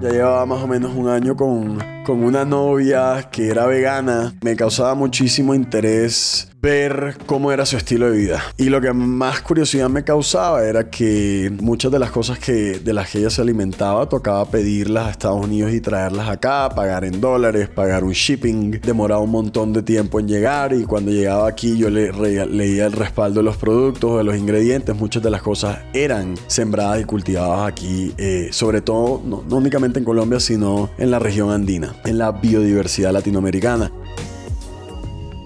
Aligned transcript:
Ya 0.00 0.10
llevaba 0.10 0.44
más 0.46 0.62
o 0.62 0.66
menos 0.66 0.92
un 0.94 1.08
año 1.08 1.36
con, 1.36 1.78
con 2.04 2.24
una 2.24 2.44
novia 2.44 3.28
que 3.30 3.48
era 3.48 3.66
vegana. 3.66 4.34
Me 4.42 4.56
causaba 4.56 4.94
muchísimo 4.94 5.54
interés 5.54 6.51
ver 6.62 7.16
cómo 7.26 7.50
era 7.50 7.66
su 7.66 7.76
estilo 7.76 8.08
de 8.08 8.16
vida. 8.16 8.40
Y 8.56 8.66
lo 8.66 8.80
que 8.80 8.92
más 8.92 9.42
curiosidad 9.42 9.88
me 9.88 10.04
causaba 10.04 10.64
era 10.64 10.88
que 10.88 11.52
muchas 11.60 11.90
de 11.90 11.98
las 11.98 12.12
cosas 12.12 12.38
que, 12.38 12.78
de 12.78 12.92
las 12.92 13.10
que 13.10 13.18
ella 13.18 13.30
se 13.30 13.42
alimentaba 13.42 14.08
tocaba 14.08 14.44
pedirlas 14.44 15.08
a 15.08 15.10
Estados 15.10 15.44
Unidos 15.44 15.72
y 15.72 15.80
traerlas 15.80 16.28
acá, 16.28 16.68
pagar 16.68 17.04
en 17.04 17.20
dólares, 17.20 17.68
pagar 17.68 18.04
un 18.04 18.12
shipping, 18.12 18.80
demoraba 18.80 19.20
un 19.20 19.32
montón 19.32 19.72
de 19.72 19.82
tiempo 19.82 20.20
en 20.20 20.28
llegar 20.28 20.72
y 20.72 20.84
cuando 20.84 21.10
llegaba 21.10 21.48
aquí 21.48 21.76
yo 21.76 21.90
le 21.90 22.12
leía 22.46 22.86
el 22.86 22.92
respaldo 22.92 23.40
de 23.40 23.44
los 23.44 23.56
productos, 23.56 24.18
de 24.18 24.24
los 24.24 24.36
ingredientes, 24.36 24.94
muchas 24.94 25.20
de 25.20 25.30
las 25.30 25.42
cosas 25.42 25.80
eran 25.92 26.36
sembradas 26.46 27.00
y 27.00 27.04
cultivadas 27.04 27.66
aquí, 27.66 28.14
eh, 28.18 28.50
sobre 28.52 28.82
todo 28.82 29.20
no, 29.24 29.42
no 29.48 29.56
únicamente 29.56 29.98
en 29.98 30.04
Colombia, 30.04 30.38
sino 30.38 30.90
en 30.96 31.10
la 31.10 31.18
región 31.18 31.50
andina, 31.50 31.96
en 32.04 32.18
la 32.18 32.30
biodiversidad 32.30 33.12
latinoamericana. 33.12 33.90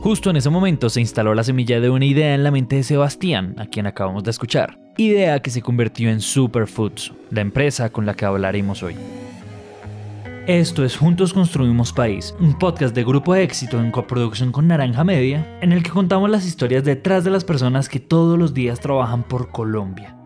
Justo 0.07 0.31
en 0.31 0.37
ese 0.37 0.51
momento 0.51 0.89
se 0.89 1.01
instaló 1.01 1.35
la 1.35 1.43
semilla 1.43 1.81
de 1.81 1.91
una 1.91 2.05
idea 2.05 2.33
en 2.33 2.45
la 2.45 2.53
mente 2.53 2.77
de 2.77 2.85
Sebastián, 2.85 3.57
a 3.59 3.67
quien 3.67 3.89
acabamos 3.89 4.23
de 4.23 4.31
escuchar. 4.31 4.79
Idea 4.97 5.43
que 5.43 5.51
se 5.51 5.63
convirtió 5.63 6.11
en 6.11 6.21
Superfoods, 6.21 7.13
la 7.33 7.41
empresa 7.41 7.91
con 7.91 8.07
la 8.07 8.15
que 8.15 8.25
hablaremos 8.25 8.85
hoy. 8.85 8.95
Esto 10.47 10.85
es 10.85 10.97
Juntos 10.97 11.33
Construimos 11.33 11.93
País, 11.93 12.37
un 12.39 12.57
podcast 12.57 12.95
de 12.95 13.03
Grupo 13.03 13.35
Éxito 13.35 13.81
en 13.81 13.91
coproducción 13.91 14.53
con 14.53 14.69
Naranja 14.69 15.03
Media, 15.03 15.59
en 15.61 15.73
el 15.73 15.83
que 15.83 15.91
contamos 15.91 16.31
las 16.31 16.47
historias 16.47 16.85
detrás 16.85 17.25
de 17.25 17.33
las 17.33 17.43
personas 17.43 17.89
que 17.89 17.99
todos 17.99 18.39
los 18.39 18.55
días 18.55 18.79
trabajan 18.79 19.25
por 19.25 19.51
Colombia. 19.51 20.17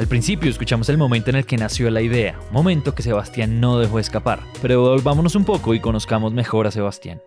Al 0.00 0.06
principio 0.06 0.48
escuchamos 0.48 0.88
el 0.88 0.96
momento 0.96 1.28
en 1.28 1.36
el 1.36 1.44
que 1.44 1.58
nació 1.58 1.90
la 1.90 2.00
idea, 2.00 2.40
momento 2.50 2.94
que 2.94 3.02
Sebastián 3.02 3.60
no 3.60 3.78
dejó 3.78 3.98
escapar, 3.98 4.40
pero 4.62 4.80
volvámonos 4.80 5.34
un 5.34 5.44
poco 5.44 5.74
y 5.74 5.80
conozcamos 5.80 6.32
mejor 6.32 6.66
a 6.66 6.70
Sebastián. 6.70 7.20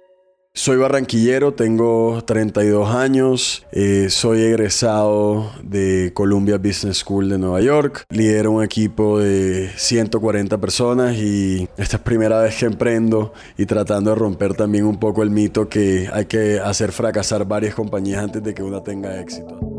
Soy 0.56 0.78
barranquillero, 0.78 1.54
tengo 1.54 2.24
32 2.26 2.90
años, 2.90 3.64
eh, 3.72 4.08
soy 4.10 4.42
egresado 4.42 5.52
de 5.62 6.14
Columbia 6.16 6.58
Business 6.58 6.98
School 6.98 7.30
de 7.30 7.38
Nueva 7.38 7.62
York, 7.62 8.06
lidero 8.10 8.54
un 8.54 8.64
equipo 8.64 9.20
de 9.20 9.70
140 9.76 10.58
personas 10.60 11.16
y 11.16 11.70
esta 11.78 11.98
es 11.98 12.02
primera 12.02 12.42
vez 12.42 12.56
que 12.56 12.66
emprendo 12.66 13.34
y 13.56 13.68
tratando 13.68 14.10
de 14.10 14.16
romper 14.16 14.56
también 14.56 14.86
un 14.86 15.00
poco 15.00 15.22
el 15.22 15.30
mito 15.30 15.70
que 15.70 16.10
hay 16.12 16.26
que 16.26 16.60
hacer 16.60 16.92
fracasar 16.92 17.46
varias 17.46 17.76
compañías 17.76 18.24
antes 18.24 18.42
de 18.42 18.56
que 18.56 18.64
una 18.64 18.82
tenga 18.82 19.22
éxito. 19.22 19.73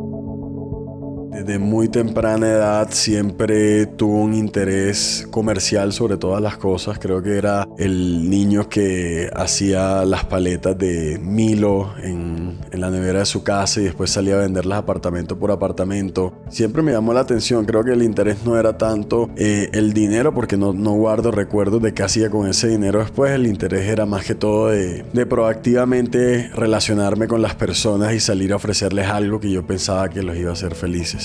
Desde 1.34 1.58
muy 1.58 1.88
temprana 1.88 2.48
edad 2.48 2.88
siempre 2.92 3.86
tuvo 3.86 4.22
un 4.22 4.34
interés 4.34 5.26
comercial 5.32 5.92
sobre 5.92 6.16
todas 6.16 6.40
las 6.40 6.58
cosas. 6.58 7.00
Creo 7.00 7.24
que 7.24 7.36
era 7.36 7.66
el 7.76 8.30
niño 8.30 8.68
que 8.68 9.28
hacía 9.34 10.04
las 10.04 10.24
paletas 10.26 10.78
de 10.78 11.18
Milo 11.20 11.92
en, 12.00 12.60
la 12.70 12.88
nevera 12.90 13.20
de 13.20 13.26
su 13.26 13.42
casa 13.42 13.80
y 13.80 13.84
después 13.84 14.10
salía 14.10 14.34
a 14.34 14.38
venderlas 14.38 14.78
apartamento 14.78 15.36
por 15.36 15.50
apartamento. 15.50 16.32
Siempre 16.50 16.82
me 16.82 16.92
llamó 16.92 17.12
la 17.12 17.20
atención. 17.20 17.64
Creo 17.64 17.82
que 17.82 17.92
el 17.92 18.04
interés 18.04 18.44
no 18.44 18.56
era 18.56 18.78
tanto 18.78 19.30
eh, 19.36 19.70
el 19.72 19.92
dinero 19.92 20.32
porque 20.34 20.56
no, 20.56 20.72
guardo 20.72 21.32
recuerdos 21.32 21.82
de 21.82 21.94
qué 21.94 22.04
hacía 22.04 22.30
con 22.30 22.46
ese 22.46 22.68
dinero 22.68 23.00
después. 23.00 23.32
El 23.32 23.48
interés 23.48 23.88
era 23.88 24.06
más 24.06 24.24
que 24.24 24.36
todo 24.36 24.68
de 24.68 25.26
proactivamente 25.28 26.50
relacionarme 26.54 27.26
con 27.26 27.42
las 27.42 27.56
personas 27.56 28.14
y 28.14 28.20
salir 28.20 28.52
a 28.52 28.56
ofrecerles 28.56 29.08
algo 29.08 29.40
que 29.40 29.50
yo 29.50 29.66
pensaba 29.66 30.08
que 30.08 30.22
los 30.22 30.36
iba 30.36 30.50
a 30.50 30.52
hacer 30.52 30.76
felices. 30.76 31.23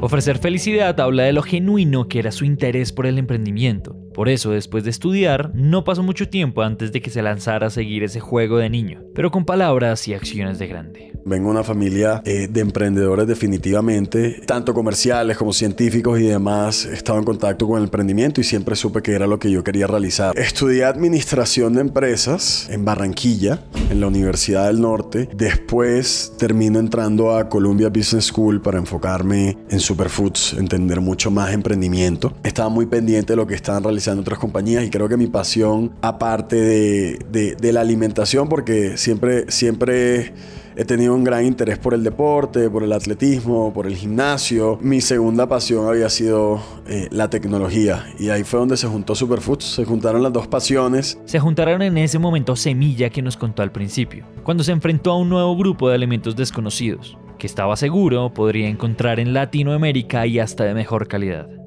Ofrecer 0.00 0.38
felicidad 0.38 1.00
habla 1.00 1.24
de 1.24 1.32
lo 1.32 1.42
genuino 1.42 2.06
que 2.06 2.20
era 2.20 2.30
su 2.30 2.44
interés 2.44 2.92
por 2.92 3.06
el 3.06 3.18
emprendimiento. 3.18 4.07
Por 4.18 4.28
eso, 4.28 4.50
después 4.50 4.82
de 4.82 4.90
estudiar, 4.90 5.52
no 5.54 5.84
pasó 5.84 6.02
mucho 6.02 6.28
tiempo 6.28 6.62
antes 6.62 6.90
de 6.90 7.00
que 7.00 7.08
se 7.08 7.22
lanzara 7.22 7.68
a 7.68 7.70
seguir 7.70 8.02
ese 8.02 8.18
juego 8.18 8.58
de 8.58 8.68
niño, 8.68 9.04
pero 9.14 9.30
con 9.30 9.44
palabras 9.44 10.08
y 10.08 10.14
acciones 10.14 10.58
de 10.58 10.66
grande. 10.66 11.12
Vengo 11.24 11.50
de 11.50 11.50
una 11.52 11.62
familia 11.62 12.22
eh, 12.24 12.48
de 12.50 12.60
emprendedores 12.60 13.28
definitivamente, 13.28 14.40
tanto 14.44 14.74
comerciales 14.74 15.36
como 15.36 15.52
científicos 15.52 16.18
y 16.18 16.24
demás. 16.24 16.84
He 16.86 16.94
estado 16.94 17.20
en 17.20 17.24
contacto 17.24 17.68
con 17.68 17.78
el 17.78 17.84
emprendimiento 17.84 18.40
y 18.40 18.44
siempre 18.44 18.74
supe 18.74 19.02
que 19.02 19.12
era 19.12 19.28
lo 19.28 19.38
que 19.38 19.52
yo 19.52 19.62
quería 19.62 19.86
realizar. 19.86 20.36
Estudié 20.36 20.84
administración 20.84 21.74
de 21.74 21.82
empresas 21.82 22.68
en 22.70 22.84
Barranquilla, 22.84 23.60
en 23.88 24.00
la 24.00 24.08
Universidad 24.08 24.66
del 24.66 24.80
Norte. 24.80 25.28
Después 25.32 26.32
termino 26.38 26.80
entrando 26.80 27.36
a 27.36 27.48
Columbia 27.48 27.88
Business 27.88 28.24
School 28.26 28.62
para 28.62 28.78
enfocarme 28.78 29.58
en 29.70 29.78
superfoods, 29.78 30.54
entender 30.54 31.00
mucho 31.00 31.30
más 31.30 31.52
emprendimiento. 31.52 32.32
Estaba 32.42 32.68
muy 32.68 32.86
pendiente 32.86 33.34
de 33.34 33.36
lo 33.36 33.46
que 33.46 33.54
estaban 33.54 33.84
realizando 33.84 34.07
en 34.12 34.18
otras 34.18 34.38
compañías 34.38 34.84
y 34.84 34.90
creo 34.90 35.08
que 35.08 35.16
mi 35.16 35.26
pasión, 35.26 35.92
aparte 36.02 36.56
de, 36.56 37.56
de, 37.58 37.72
la 37.72 37.80
alimentación, 37.80 38.48
porque 38.48 38.96
siempre, 38.96 39.50
siempre 39.50 40.32
he 40.76 40.84
tenido 40.84 41.14
un 41.14 41.24
gran 41.24 41.44
interés 41.44 41.78
por 41.78 41.92
el 41.92 42.04
deporte, 42.04 42.70
por 42.70 42.84
el 42.84 42.92
atletismo, 42.92 43.72
por 43.72 43.86
el 43.86 43.96
gimnasio. 43.96 44.78
Mi 44.80 45.00
segunda 45.00 45.48
pasión 45.48 45.88
había 45.88 46.08
sido 46.08 46.60
eh, 46.86 47.08
la 47.10 47.28
tecnología 47.28 48.06
y 48.18 48.28
ahí 48.30 48.44
fue 48.44 48.60
donde 48.60 48.76
se 48.76 48.86
juntó 48.86 49.14
Superfoods, 49.14 49.64
se 49.64 49.84
juntaron 49.84 50.22
las 50.22 50.32
dos 50.32 50.46
pasiones. 50.46 51.18
Se 51.24 51.40
juntaron 51.40 51.82
en 51.82 51.98
ese 51.98 52.18
momento 52.18 52.54
Semilla 52.54 53.10
que 53.10 53.22
nos 53.22 53.36
contó 53.36 53.62
al 53.62 53.72
principio, 53.72 54.24
cuando 54.44 54.62
se 54.62 54.72
enfrentó 54.72 55.10
a 55.10 55.18
un 55.18 55.28
nuevo 55.28 55.56
grupo 55.56 55.88
de 55.88 55.96
elementos 55.96 56.36
desconocidos, 56.36 57.18
que 57.38 57.46
estaba 57.46 57.76
seguro 57.76 58.32
podría 58.32 58.68
encontrar 58.68 59.20
en 59.20 59.32
Latinoamérica 59.32 60.26
y 60.26 60.38
hasta 60.38 60.64
de 60.64 60.74
mejor 60.74 61.08
calidad. 61.08 61.57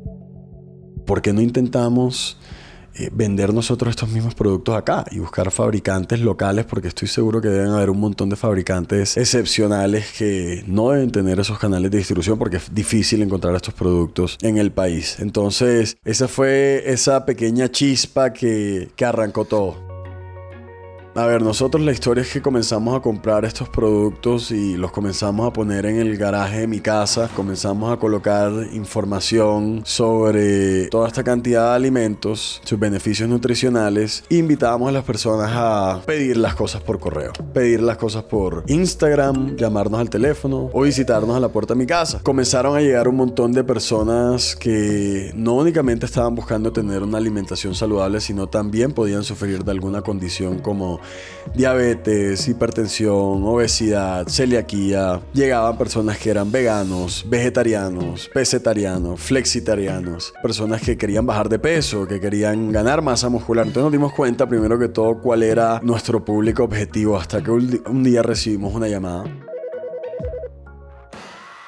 ¿Por 1.11 1.21
qué 1.21 1.33
no 1.33 1.41
intentamos 1.41 2.37
eh, 2.95 3.09
vender 3.11 3.53
nosotros 3.53 3.89
estos 3.89 4.07
mismos 4.07 4.33
productos 4.33 4.77
acá 4.77 5.03
y 5.11 5.19
buscar 5.19 5.51
fabricantes 5.51 6.21
locales? 6.21 6.63
Porque 6.63 6.87
estoy 6.87 7.09
seguro 7.09 7.41
que 7.41 7.49
deben 7.49 7.71
haber 7.71 7.89
un 7.89 7.99
montón 7.99 8.29
de 8.29 8.37
fabricantes 8.37 9.17
excepcionales 9.17 10.05
que 10.17 10.63
no 10.67 10.91
deben 10.91 11.11
tener 11.11 11.37
esos 11.37 11.59
canales 11.59 11.91
de 11.91 11.97
distribución 11.97 12.39
porque 12.39 12.55
es 12.55 12.73
difícil 12.73 13.21
encontrar 13.21 13.53
estos 13.53 13.73
productos 13.73 14.37
en 14.41 14.57
el 14.57 14.71
país. 14.71 15.17
Entonces, 15.19 15.97
esa 16.05 16.29
fue 16.29 16.81
esa 16.85 17.25
pequeña 17.25 17.69
chispa 17.69 18.31
que, 18.31 18.89
que 18.95 19.03
arrancó 19.03 19.43
todo. 19.43 19.90
A 21.13 21.25
ver, 21.25 21.41
nosotros 21.41 21.83
la 21.83 21.91
historia 21.91 22.21
es 22.21 22.31
que 22.31 22.41
comenzamos 22.41 22.95
a 22.95 23.01
comprar 23.01 23.43
estos 23.43 23.67
productos 23.67 24.49
y 24.49 24.77
los 24.77 24.93
comenzamos 24.93 25.45
a 25.45 25.51
poner 25.51 25.85
en 25.85 25.97
el 25.97 26.15
garaje 26.15 26.61
de 26.61 26.67
mi 26.67 26.79
casa. 26.79 27.29
Comenzamos 27.35 27.91
a 27.91 27.97
colocar 27.97 28.49
información 28.71 29.81
sobre 29.83 30.87
toda 30.87 31.09
esta 31.09 31.21
cantidad 31.21 31.71
de 31.71 31.75
alimentos, 31.75 32.61
sus 32.63 32.79
beneficios 32.79 33.27
nutricionales. 33.27 34.23
E 34.29 34.37
invitábamos 34.37 34.87
a 34.87 34.93
las 34.93 35.03
personas 35.03 35.51
a 35.53 36.01
pedir 36.05 36.37
las 36.37 36.55
cosas 36.55 36.81
por 36.81 36.97
correo, 36.97 37.33
pedir 37.53 37.81
las 37.81 37.97
cosas 37.97 38.23
por 38.23 38.63
Instagram, 38.67 39.57
llamarnos 39.57 39.99
al 39.99 40.09
teléfono 40.09 40.69
o 40.71 40.83
visitarnos 40.83 41.35
a 41.35 41.41
la 41.41 41.49
puerta 41.49 41.73
de 41.73 41.79
mi 41.79 41.87
casa. 41.87 42.21
Comenzaron 42.23 42.77
a 42.77 42.79
llegar 42.79 43.09
un 43.09 43.17
montón 43.17 43.51
de 43.51 43.65
personas 43.65 44.55
que 44.55 45.31
no 45.35 45.55
únicamente 45.55 46.05
estaban 46.05 46.35
buscando 46.35 46.71
tener 46.71 47.03
una 47.03 47.17
alimentación 47.17 47.75
saludable, 47.75 48.21
sino 48.21 48.47
también 48.47 48.93
podían 48.93 49.25
sufrir 49.25 49.65
de 49.65 49.71
alguna 49.71 50.01
condición 50.03 50.59
como 50.59 51.00
diabetes, 51.53 52.47
hipertensión, 52.47 53.43
obesidad, 53.43 54.27
celiaquía. 54.27 55.21
Llegaban 55.33 55.77
personas 55.77 56.17
que 56.17 56.29
eran 56.29 56.51
veganos, 56.51 57.25
vegetarianos, 57.27 58.29
pescetarianos, 58.33 59.19
flexitarianos, 59.19 60.33
personas 60.41 60.81
que 60.81 60.97
querían 60.97 61.25
bajar 61.25 61.49
de 61.49 61.59
peso, 61.59 62.07
que 62.07 62.19
querían 62.19 62.71
ganar 62.71 63.01
masa 63.01 63.29
muscular. 63.29 63.65
Entonces 63.65 63.83
nos 63.83 63.91
dimos 63.91 64.13
cuenta 64.13 64.47
primero 64.47 64.77
que 64.79 64.89
todo 64.89 65.19
cuál 65.21 65.43
era 65.43 65.79
nuestro 65.83 66.23
público 66.23 66.63
objetivo 66.63 67.17
hasta 67.17 67.41
que 67.41 67.51
un 67.51 68.03
día 68.03 68.21
recibimos 68.21 68.73
una 68.73 68.87
llamada 68.87 69.25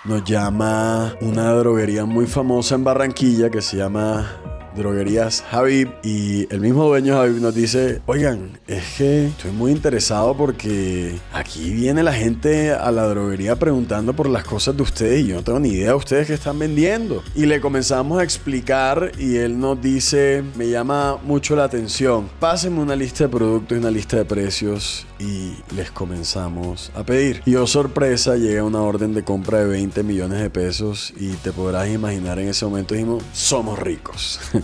nos 0.06 0.24
llama 0.26 1.16
una 1.22 1.52
droguería 1.54 2.04
muy 2.06 2.28
famosa 2.28 2.76
en 2.76 2.84
Barranquilla 2.84 3.50
que 3.50 3.62
se 3.62 3.78
llama 3.78 4.63
droguerías 4.76 5.44
Javib 5.50 5.92
y 6.04 6.48
el 6.54 6.60
mismo 6.62 6.86
dueño 6.86 7.16
Javib 7.16 7.42
nos 7.42 7.56
dice, 7.56 8.02
oigan, 8.06 8.52
es 8.68 8.84
que 8.98 9.28
estoy 9.28 9.52
muy 9.52 9.72
interesado 9.72 10.36
porque 10.36 11.16
aquí 11.34 11.72
viene 11.72 12.04
la 12.04 12.14
gente 12.14 12.72
a 12.72 12.92
la 12.92 13.04
droguería 13.08 13.56
preguntando 13.56 14.14
por 14.14 14.30
las 14.30 14.44
cosas 14.44 14.76
de 14.76 14.84
ustedes 14.84 15.24
y 15.24 15.28
yo 15.28 15.36
no 15.36 15.44
tengo 15.44 15.60
ni 15.60 15.70
idea 15.70 15.90
de 15.90 15.96
ustedes 15.96 16.28
que 16.28 16.34
están 16.34 16.60
vendiendo. 16.60 17.24
Y 17.36 17.46
le 17.46 17.62
comenzamos 17.62 18.20
a 18.20 18.24
explicar 18.24 19.12
y 19.18 19.38
él 19.38 19.60
nos 19.60 19.82
dice, 19.82 20.44
me 20.56 20.70
llama 20.70 21.18
mucho 21.24 21.56
la 21.56 21.66
atención, 21.66 22.30
pásenme 22.40 22.80
una 22.80 22.96
lista 22.96 23.26
de 23.26 23.30
productos 23.30 23.78
y 23.78 23.80
una 23.80 23.92
lista 23.92 24.18
de 24.18 24.26
precios 24.26 25.06
y 25.20 25.54
les 25.76 25.92
comenzamos 25.92 26.92
a 26.96 27.04
pedir. 27.04 27.42
Y 27.46 27.56
oh 27.56 27.68
sorpresa, 27.68 28.36
llega 28.36 28.64
una 28.64 28.82
orden 28.82 29.14
de 29.14 29.24
compra 29.24 29.60
de 29.60 29.68
20 29.68 30.04
millones 30.04 30.40
de 30.40 30.50
pesos 30.50 31.14
y 31.18 31.30
te 31.34 31.52
podrás 31.52 31.90
imaginar 31.90 32.40
en 32.40 32.50
ese 32.50 32.66
momento 32.66 32.94
dijimos, 32.94 33.24
somos 33.34 33.80
ricos. 33.80 34.40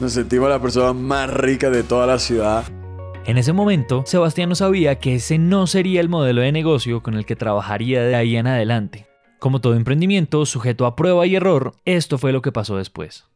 Nos 0.00 0.12
sentimos 0.12 0.48
las 0.48 0.60
personas 0.60 0.94
más 0.94 1.30
ricas 1.30 1.72
de 1.72 1.82
toda 1.82 2.06
la 2.06 2.18
ciudad. 2.18 2.64
En 3.24 3.38
ese 3.38 3.52
momento, 3.52 4.02
Sebastián 4.04 4.48
no 4.48 4.54
sabía 4.56 4.98
que 4.98 5.14
ese 5.14 5.38
no 5.38 5.66
sería 5.66 6.00
el 6.00 6.08
modelo 6.08 6.40
de 6.40 6.50
negocio 6.50 7.02
con 7.02 7.14
el 7.14 7.24
que 7.24 7.36
trabajaría 7.36 8.02
de 8.02 8.16
ahí 8.16 8.36
en 8.36 8.48
adelante. 8.48 9.06
Como 9.38 9.60
todo 9.60 9.74
emprendimiento 9.74 10.44
sujeto 10.46 10.86
a 10.86 10.96
prueba 10.96 11.26
y 11.26 11.36
error, 11.36 11.74
esto 11.84 12.18
fue 12.18 12.32
lo 12.32 12.42
que 12.42 12.52
pasó 12.52 12.76
después. 12.76 13.26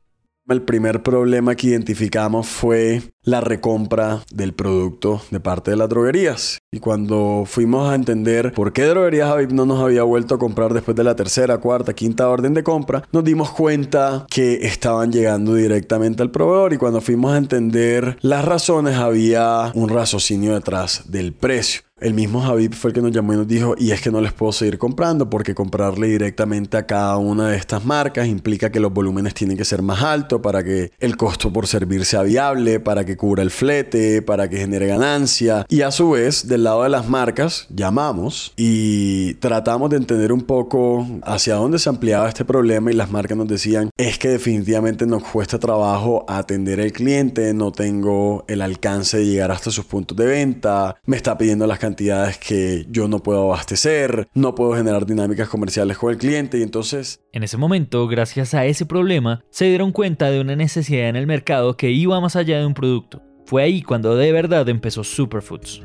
El 0.48 0.62
primer 0.62 1.02
problema 1.02 1.56
que 1.56 1.66
identificamos 1.66 2.46
fue 2.46 3.02
la 3.22 3.40
recompra 3.40 4.22
del 4.32 4.54
producto 4.54 5.20
de 5.32 5.40
parte 5.40 5.72
de 5.72 5.76
las 5.76 5.88
droguerías. 5.88 6.58
Y 6.76 6.78
cuando 6.78 7.44
fuimos 7.46 7.90
a 7.90 7.94
entender 7.94 8.52
por 8.52 8.74
qué 8.74 8.84
Droguerías 8.84 9.30
Javip 9.30 9.50
no 9.50 9.64
nos 9.64 9.80
había 9.80 10.02
vuelto 10.02 10.34
a 10.34 10.38
comprar 10.38 10.74
después 10.74 10.94
de 10.94 11.04
la 11.04 11.16
tercera, 11.16 11.56
cuarta, 11.56 11.94
quinta 11.94 12.28
orden 12.28 12.52
de 12.52 12.62
compra, 12.62 13.02
nos 13.12 13.24
dimos 13.24 13.50
cuenta 13.50 14.26
que 14.28 14.66
estaban 14.66 15.10
llegando 15.10 15.54
directamente 15.54 16.22
al 16.22 16.30
proveedor 16.30 16.74
y 16.74 16.76
cuando 16.76 17.00
fuimos 17.00 17.32
a 17.32 17.38
entender 17.38 18.18
las 18.20 18.44
razones 18.44 18.96
había 18.96 19.72
un 19.72 19.88
raciocinio 19.88 20.52
detrás 20.52 21.10
del 21.10 21.32
precio. 21.32 21.86
El 21.98 22.12
mismo 22.12 22.42
Javi 22.42 22.68
fue 22.68 22.90
el 22.90 22.94
que 22.94 23.00
nos 23.00 23.10
llamó 23.10 23.32
y 23.32 23.36
nos 23.36 23.48
dijo, 23.48 23.74
y 23.78 23.90
es 23.90 24.02
que 24.02 24.10
no 24.10 24.20
les 24.20 24.34
puedo 24.34 24.52
seguir 24.52 24.76
comprando 24.76 25.30
porque 25.30 25.54
comprarle 25.54 26.08
directamente 26.08 26.76
a 26.76 26.84
cada 26.84 27.16
una 27.16 27.48
de 27.48 27.56
estas 27.56 27.86
marcas 27.86 28.28
implica 28.28 28.70
que 28.70 28.80
los 28.80 28.92
volúmenes 28.92 29.32
tienen 29.32 29.56
que 29.56 29.64
ser 29.64 29.80
más 29.80 30.02
altos 30.02 30.42
para 30.42 30.62
que 30.62 30.90
el 30.98 31.16
costo 31.16 31.50
por 31.50 31.66
servir 31.66 32.04
sea 32.04 32.22
viable, 32.22 32.80
para 32.80 33.06
que 33.06 33.16
cubra 33.16 33.42
el 33.42 33.50
flete, 33.50 34.20
para 34.20 34.50
que 34.50 34.58
genere 34.58 34.88
ganancia. 34.88 35.64
Y 35.70 35.80
a 35.80 35.90
su 35.90 36.10
vez, 36.10 36.46
del 36.46 36.64
lado 36.66 36.82
de 36.82 36.88
las 36.88 37.08
marcas, 37.08 37.68
llamamos 37.70 38.52
y 38.56 39.34
tratamos 39.34 39.88
de 39.88 39.98
entender 39.98 40.32
un 40.32 40.40
poco 40.40 41.06
hacia 41.22 41.54
dónde 41.54 41.78
se 41.78 41.88
ampliaba 41.88 42.28
este 42.28 42.44
problema 42.44 42.90
y 42.90 42.94
las 42.94 43.08
marcas 43.08 43.38
nos 43.38 43.46
decían, 43.46 43.90
es 43.96 44.18
que 44.18 44.30
definitivamente 44.30 45.06
nos 45.06 45.22
cuesta 45.22 45.60
trabajo 45.60 46.24
atender 46.28 46.80
al 46.80 46.90
cliente, 46.90 47.54
no 47.54 47.70
tengo 47.70 48.44
el 48.48 48.62
alcance 48.62 49.18
de 49.18 49.26
llegar 49.26 49.52
hasta 49.52 49.70
sus 49.70 49.84
puntos 49.84 50.16
de 50.16 50.26
venta, 50.26 50.96
me 51.06 51.16
está 51.16 51.38
pidiendo 51.38 51.68
las 51.68 51.78
cantidades 51.78 52.36
que 52.36 52.84
yo 52.90 53.06
no 53.06 53.20
puedo 53.20 53.44
abastecer, 53.44 54.26
no 54.34 54.56
puedo 54.56 54.74
generar 54.74 55.06
dinámicas 55.06 55.48
comerciales 55.48 55.96
con 55.96 56.10
el 56.10 56.18
cliente 56.18 56.58
y 56.58 56.62
entonces... 56.62 57.20
En 57.32 57.44
ese 57.44 57.58
momento, 57.58 58.08
gracias 58.08 58.54
a 58.54 58.66
ese 58.66 58.86
problema, 58.86 59.44
se 59.50 59.66
dieron 59.66 59.92
cuenta 59.92 60.30
de 60.30 60.40
una 60.40 60.56
necesidad 60.56 61.08
en 61.08 61.14
el 61.14 61.28
mercado 61.28 61.76
que 61.76 61.92
iba 61.92 62.20
más 62.20 62.34
allá 62.34 62.58
de 62.58 62.66
un 62.66 62.74
producto. 62.74 63.22
Fue 63.44 63.62
ahí 63.62 63.82
cuando 63.82 64.16
de 64.16 64.32
verdad 64.32 64.68
empezó 64.68 65.04
Superfoods. 65.04 65.82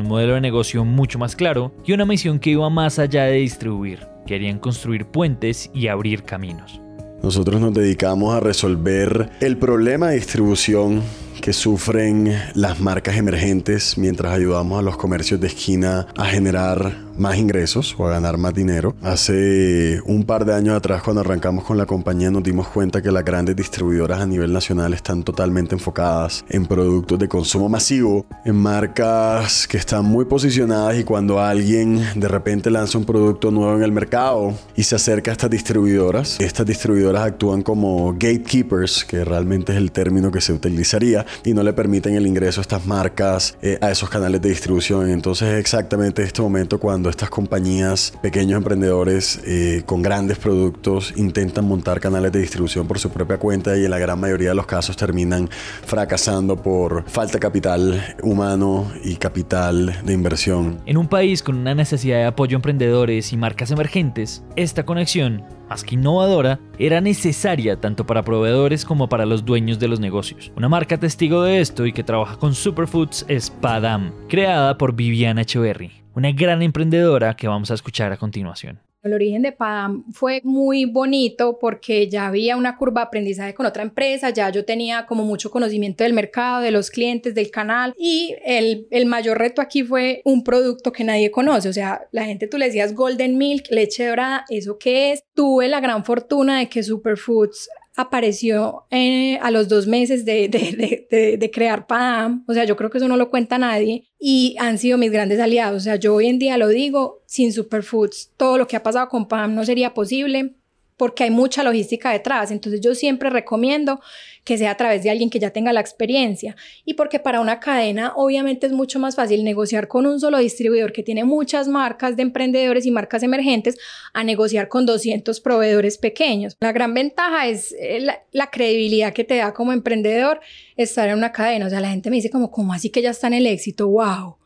Un 0.00 0.08
modelo 0.08 0.32
de 0.32 0.40
negocio 0.40 0.82
mucho 0.86 1.18
más 1.18 1.36
claro 1.36 1.72
y 1.84 1.92
una 1.92 2.06
misión 2.06 2.38
que 2.38 2.48
iba 2.48 2.70
más 2.70 2.98
allá 2.98 3.24
de 3.24 3.34
distribuir. 3.34 4.06
Querían 4.26 4.58
construir 4.58 5.04
puentes 5.04 5.70
y 5.74 5.88
abrir 5.88 6.22
caminos. 6.22 6.80
Nosotros 7.22 7.60
nos 7.60 7.74
dedicamos 7.74 8.34
a 8.34 8.40
resolver 8.40 9.28
el 9.42 9.58
problema 9.58 10.08
de 10.08 10.14
distribución 10.14 11.02
que 11.40 11.52
sufren 11.52 12.38
las 12.54 12.80
marcas 12.80 13.16
emergentes 13.16 13.96
mientras 13.96 14.32
ayudamos 14.32 14.78
a 14.78 14.82
los 14.82 14.96
comercios 14.96 15.40
de 15.40 15.46
esquina 15.46 16.06
a 16.16 16.26
generar 16.26 17.10
más 17.20 17.36
ingresos 17.36 17.94
o 17.98 18.06
a 18.06 18.10
ganar 18.10 18.38
más 18.38 18.54
dinero. 18.54 18.94
Hace 19.02 20.00
un 20.06 20.24
par 20.24 20.44
de 20.44 20.54
años 20.54 20.74
atrás 20.74 21.02
cuando 21.02 21.20
arrancamos 21.20 21.64
con 21.64 21.76
la 21.76 21.84
compañía 21.84 22.30
nos 22.30 22.42
dimos 22.42 22.68
cuenta 22.68 23.02
que 23.02 23.12
las 23.12 23.24
grandes 23.24 23.54
distribuidoras 23.56 24.20
a 24.20 24.26
nivel 24.26 24.52
nacional 24.52 24.94
están 24.94 25.22
totalmente 25.22 25.74
enfocadas 25.74 26.44
en 26.48 26.66
productos 26.66 27.18
de 27.18 27.28
consumo 27.28 27.68
masivo, 27.68 28.24
en 28.44 28.56
marcas 28.56 29.68
que 29.68 29.76
están 29.76 30.06
muy 30.06 30.24
posicionadas 30.24 30.98
y 30.98 31.04
cuando 31.04 31.40
alguien 31.40 32.02
de 32.14 32.28
repente 32.28 32.70
lanza 32.70 32.96
un 32.96 33.04
producto 33.04 33.50
nuevo 33.50 33.76
en 33.76 33.82
el 33.82 33.92
mercado 33.92 34.54
y 34.74 34.82
se 34.82 34.96
acerca 34.96 35.30
a 35.30 35.32
estas 35.32 35.50
distribuidoras, 35.50 36.40
estas 36.40 36.66
distribuidoras 36.66 37.22
actúan 37.24 37.62
como 37.62 38.12
gatekeepers, 38.12 39.04
que 39.04 39.24
realmente 39.24 39.72
es 39.72 39.78
el 39.78 39.92
término 39.92 40.30
que 40.30 40.40
se 40.40 40.54
utilizaría, 40.54 41.26
y 41.44 41.54
no 41.54 41.62
le 41.62 41.72
permiten 41.72 42.14
el 42.14 42.26
ingreso 42.26 42.60
a 42.60 42.62
estas 42.62 42.86
marcas 42.86 43.56
eh, 43.62 43.78
a 43.80 43.90
esos 43.90 44.08
canales 44.08 44.40
de 44.40 44.48
distribución. 44.48 45.10
Entonces 45.10 45.48
es 45.48 45.60
exactamente 45.60 46.22
este 46.22 46.42
momento 46.42 46.78
cuando 46.78 47.10
estas 47.10 47.30
compañías, 47.30 48.12
pequeños 48.22 48.58
emprendedores 48.58 49.40
eh, 49.44 49.82
con 49.86 50.02
grandes 50.02 50.38
productos 50.38 51.12
intentan 51.16 51.66
montar 51.66 52.00
canales 52.00 52.32
de 52.32 52.40
distribución 52.40 52.86
por 52.86 52.98
su 52.98 53.10
propia 53.10 53.38
cuenta 53.38 53.76
y 53.76 53.84
en 53.84 53.90
la 53.90 53.98
gran 53.98 54.20
mayoría 54.20 54.50
de 54.50 54.54
los 54.54 54.66
casos 54.66 54.96
terminan 54.96 55.48
fracasando 55.84 56.56
por 56.56 57.04
falta 57.08 57.34
de 57.34 57.40
capital 57.40 58.16
humano 58.22 58.90
y 59.02 59.16
capital 59.16 60.00
de 60.04 60.12
inversión. 60.12 60.78
En 60.86 60.96
un 60.96 61.08
país 61.08 61.42
con 61.42 61.56
una 61.56 61.74
necesidad 61.74 62.18
de 62.18 62.24
apoyo 62.26 62.56
a 62.56 62.58
emprendedores 62.58 63.32
y 63.32 63.36
marcas 63.36 63.70
emergentes, 63.70 64.42
esta 64.56 64.84
conexión 64.84 65.44
más 65.70 65.84
que 65.84 65.94
innovadora, 65.94 66.58
era 66.78 67.00
necesaria 67.00 67.80
tanto 67.80 68.04
para 68.04 68.24
proveedores 68.24 68.84
como 68.84 69.08
para 69.08 69.24
los 69.24 69.44
dueños 69.44 69.78
de 69.78 69.88
los 69.88 70.00
negocios. 70.00 70.52
Una 70.56 70.68
marca 70.68 70.98
testigo 70.98 71.42
de 71.42 71.60
esto 71.60 71.86
y 71.86 71.92
que 71.92 72.02
trabaja 72.02 72.36
con 72.36 72.54
Superfoods 72.54 73.24
es 73.28 73.50
Padam, 73.50 74.12
creada 74.28 74.76
por 74.76 74.94
Viviana 74.94 75.42
Echeverry, 75.42 75.92
una 76.14 76.32
gran 76.32 76.62
emprendedora 76.62 77.36
que 77.36 77.46
vamos 77.46 77.70
a 77.70 77.74
escuchar 77.74 78.12
a 78.12 78.16
continuación. 78.16 78.80
El 79.02 79.14
origen 79.14 79.40
de 79.42 79.52
Padam 79.52 80.04
fue 80.12 80.42
muy 80.44 80.84
bonito 80.84 81.58
porque 81.58 82.08
ya 82.08 82.26
había 82.26 82.56
una 82.56 82.76
curva 82.76 83.00
de 83.00 83.06
aprendizaje 83.06 83.54
con 83.54 83.64
otra 83.64 83.82
empresa, 83.82 84.30
ya 84.30 84.50
yo 84.50 84.64
tenía 84.66 85.06
como 85.06 85.24
mucho 85.24 85.50
conocimiento 85.50 86.04
del 86.04 86.12
mercado, 86.12 86.60
de 86.60 86.70
los 86.70 86.90
clientes, 86.90 87.34
del 87.34 87.50
canal 87.50 87.94
y 87.96 88.34
el, 88.44 88.86
el 88.90 89.06
mayor 89.06 89.38
reto 89.38 89.62
aquí 89.62 89.82
fue 89.84 90.20
un 90.24 90.44
producto 90.44 90.92
que 90.92 91.04
nadie 91.04 91.30
conoce, 91.30 91.68
o 91.68 91.72
sea, 91.72 92.02
la 92.12 92.24
gente 92.24 92.46
tú 92.46 92.58
le 92.58 92.66
decías 92.66 92.94
Golden 92.94 93.38
Milk, 93.38 93.66
leche 93.70 94.06
dorada, 94.06 94.44
¿eso 94.50 94.78
qué 94.78 95.12
es? 95.12 95.24
Tuve 95.34 95.68
la 95.68 95.80
gran 95.80 96.04
fortuna 96.04 96.58
de 96.58 96.68
que 96.68 96.82
Superfoods 96.82 97.70
apareció 97.96 98.86
eh, 98.90 99.38
a 99.42 99.50
los 99.50 99.68
dos 99.68 99.86
meses 99.86 100.24
de, 100.24 100.48
de, 100.48 101.36
de, 101.38 101.50
crear 101.50 101.86
PAM, 101.86 102.44
o 102.46 102.54
sea, 102.54 102.64
yo 102.64 102.76
creo 102.76 102.90
que 102.90 102.98
eso 102.98 103.08
no 103.08 103.16
lo 103.16 103.30
cuenta 103.30 103.58
nadie, 103.58 104.04
y 104.18 104.56
han 104.58 104.78
sido 104.78 104.96
mis 104.98 105.10
grandes 105.10 105.40
aliados, 105.40 105.82
o 105.82 105.84
sea, 105.84 105.96
yo 105.96 106.14
hoy 106.14 106.26
en 106.26 106.38
día 106.38 106.56
lo 106.56 106.68
digo, 106.68 107.22
sin 107.26 107.52
Superfoods, 107.52 108.32
todo 108.36 108.58
lo 108.58 108.66
que 108.66 108.76
ha 108.76 108.82
pasado 108.82 109.08
con 109.08 109.26
PAM 109.28 109.54
no 109.54 109.64
sería 109.64 109.94
posible, 109.94 110.54
porque 111.00 111.24
hay 111.24 111.30
mucha 111.30 111.62
logística 111.62 112.12
detrás. 112.12 112.50
Entonces 112.50 112.82
yo 112.82 112.94
siempre 112.94 113.30
recomiendo 113.30 114.02
que 114.44 114.58
sea 114.58 114.72
a 114.72 114.76
través 114.76 115.02
de 115.02 115.08
alguien 115.08 115.30
que 115.30 115.38
ya 115.38 115.48
tenga 115.48 115.72
la 115.72 115.80
experiencia 115.80 116.56
y 116.84 116.92
porque 116.92 117.18
para 117.18 117.40
una 117.40 117.58
cadena 117.58 118.12
obviamente 118.16 118.66
es 118.66 118.72
mucho 118.72 118.98
más 118.98 119.16
fácil 119.16 119.42
negociar 119.42 119.88
con 119.88 120.04
un 120.04 120.20
solo 120.20 120.36
distribuidor 120.36 120.92
que 120.92 121.02
tiene 121.02 121.24
muchas 121.24 121.68
marcas 121.68 122.16
de 122.16 122.22
emprendedores 122.22 122.84
y 122.84 122.90
marcas 122.90 123.22
emergentes 123.22 123.78
a 124.12 124.24
negociar 124.24 124.68
con 124.68 124.84
200 124.84 125.40
proveedores 125.40 125.96
pequeños. 125.96 126.54
La 126.60 126.72
gran 126.72 126.92
ventaja 126.92 127.48
es 127.48 127.74
eh, 127.80 128.06
la, 128.32 128.50
credibilidad 128.50 129.14
que 129.14 129.24
te 129.24 129.38
da 129.38 129.54
como 129.54 129.72
emprendedor 129.72 130.40
estar 130.76 131.08
en 131.08 131.16
una 131.16 131.32
cadena. 131.32 131.64
O 131.64 131.70
sea, 131.70 131.80
la 131.80 131.88
gente 131.88 132.10
me 132.10 132.16
dice 132.16 132.28
como, 132.28 132.50
¿cómo 132.50 132.74
así 132.74 132.90
que 132.90 133.00
ya 133.00 133.12
está 133.12 133.28
en 133.28 133.34
el 133.34 133.46
éxito? 133.46 133.88
¡Wow! 133.88 134.36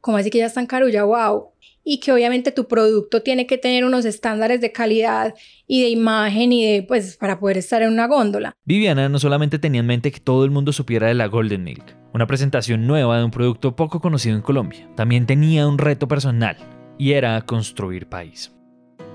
¿Cómo 0.00 0.16
así 0.16 0.30
que 0.30 0.38
ya 0.38 0.46
está 0.46 0.58
en 0.58 0.66
Carulla? 0.66 1.04
¡Wow! 1.04 1.51
Y 1.84 2.00
que 2.00 2.12
obviamente 2.12 2.52
tu 2.52 2.68
producto 2.68 3.22
tiene 3.22 3.46
que 3.46 3.58
tener 3.58 3.84
unos 3.84 4.04
estándares 4.04 4.60
de 4.60 4.72
calidad 4.72 5.34
y 5.66 5.82
de 5.82 5.88
imagen 5.88 6.52
y 6.52 6.64
de, 6.64 6.82
pues, 6.82 7.16
para 7.16 7.38
poder 7.38 7.58
estar 7.58 7.82
en 7.82 7.92
una 7.92 8.06
góndola. 8.06 8.54
Viviana 8.64 9.08
no 9.08 9.18
solamente 9.18 9.58
tenía 9.58 9.80
en 9.80 9.86
mente 9.86 10.12
que 10.12 10.20
todo 10.20 10.44
el 10.44 10.50
mundo 10.50 10.72
supiera 10.72 11.08
de 11.08 11.14
la 11.14 11.26
Golden 11.26 11.64
Milk, 11.64 11.96
una 12.12 12.26
presentación 12.26 12.86
nueva 12.86 13.18
de 13.18 13.24
un 13.24 13.30
producto 13.30 13.76
poco 13.76 14.00
conocido 14.00 14.36
en 14.36 14.42
Colombia, 14.42 14.88
también 14.96 15.26
tenía 15.26 15.66
un 15.66 15.78
reto 15.78 16.08
personal 16.08 16.56
y 16.98 17.12
era 17.12 17.40
construir 17.42 18.06
país 18.08 18.52